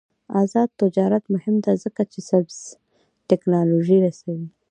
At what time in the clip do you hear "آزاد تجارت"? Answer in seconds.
0.41-1.23